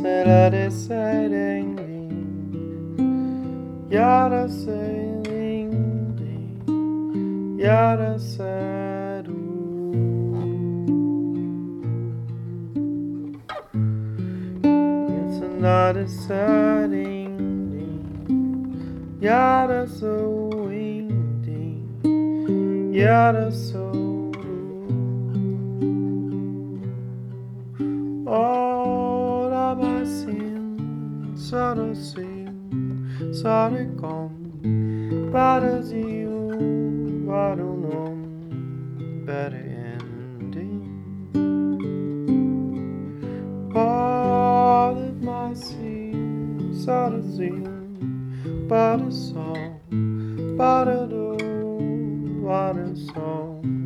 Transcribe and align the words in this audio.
será 0.00 0.48
deciding 0.48 1.76
Yada 3.90 4.48
sailing 4.48 5.68
Yada 7.58 8.18
sadu 8.18 9.36
It's 14.64 15.38
another 15.44 16.08
setting 16.08 17.36
Yada 19.20 19.86
so 19.86 20.48
windy 20.54 21.84
Yada 22.96 23.52
so 23.52 23.99
Sarocinho, 31.50 32.54
Saricom, 33.34 34.30
Parazinho, 35.32 36.54
Varunom, 37.26 38.18
Berendim. 39.26 40.86
All 43.74 44.96
of 44.96 45.20
my 45.20 45.52
sin, 45.54 46.70
Sarocinho, 46.72 48.68
Parasom, 48.68 49.80
Paradu, 50.56 51.36
Varasong. 52.44 53.79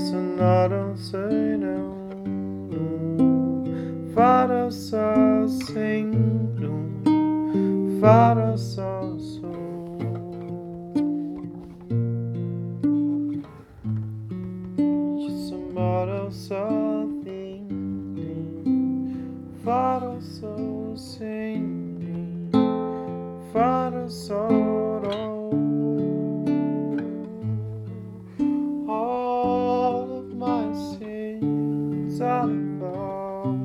personaram 0.00 0.96
sei 0.96 1.58
não. 1.58 2.00
Fara 4.14 4.70
só 4.70 5.46
sem 5.46 6.10
Fara 8.00 8.56
só 8.56 9.18
sou 9.18 9.50
Tomorrow 15.50 16.30
something 16.30 17.66
Fara 19.62 20.18
só 20.20 20.56
sem 20.96 22.48
Fara 23.52 24.08
só 24.08 24.69
sins 32.20 32.26
I 32.26 32.42
fall 32.78 33.58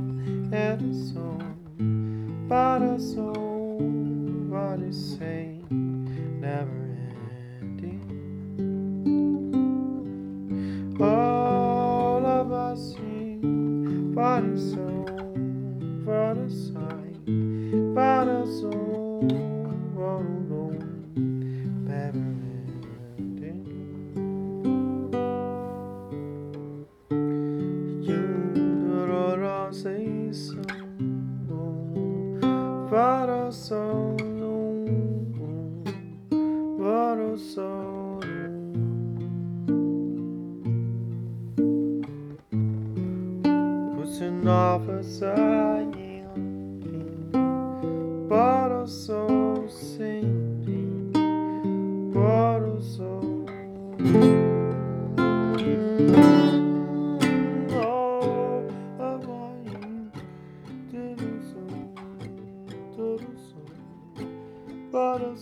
at 0.53 0.81
a 0.81 0.93
song, 0.93 2.45
but 2.47 2.81
a 2.81 2.97
song, 2.99 4.49
what 4.49 4.79
is 4.79 5.17
saying, 5.17 5.67
never 6.39 6.97
ending. 7.59 8.01
All 11.01 12.25
of 12.25 12.47
my 12.47 12.75
sins, 12.75 14.15
but 14.15 14.43
a 14.43 14.57
song, 14.57 16.03
but 16.05 16.37
a 16.37 16.49
silêncio 30.35 30.61
para 32.89 33.47
o 33.47 33.51
sol 33.51 34.15
para 36.77 37.23
o 37.23 37.37
sol. 37.37 38.19
Você 43.97 44.29
nova 44.29 45.01
sair 45.01 46.25
para 48.29 48.83
o 48.83 48.87
sol 48.87 49.67
sempre 49.67 51.09
para 52.13 52.67
o 52.67 52.81
sol. 52.81 53.45
Para 64.95 65.35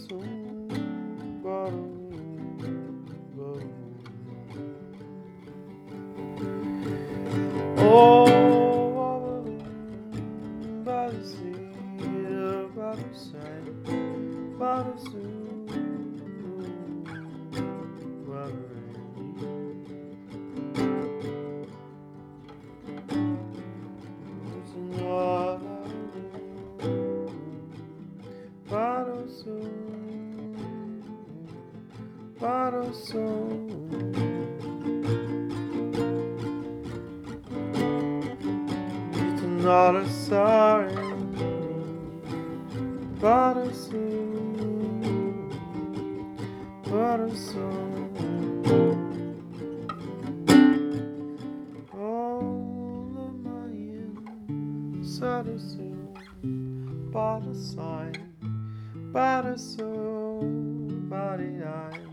Oh, 7.78 8.13
not 39.64 39.96
a 39.96 40.08
sorry, 40.10 40.94
para 43.20 43.62
o 43.62 43.74
sul, 43.74 45.50
para 46.84 47.26
o 47.26 47.34
sul. 47.34 48.10
All 51.94 53.10
of 53.18 53.34
my 53.42 53.72
citizen, 55.02 56.10
but 57.12 57.42
a 57.48 57.56
sign, 57.56 58.14
but 59.12 59.46
a 59.46 59.58
soul, 59.58 60.42
body 61.10 61.64
I'm 61.64 62.13